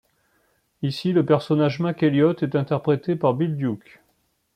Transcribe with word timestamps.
Ici 0.81 1.13
le 1.13 1.23
personnage 1.23 1.79
Mac 1.79 2.01
Eliot 2.01 2.35
interprété 2.55 3.15
par 3.15 3.35
Bill 3.35 3.55
Duke. 3.55 4.01